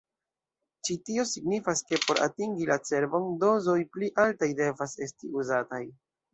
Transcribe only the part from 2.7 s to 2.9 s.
la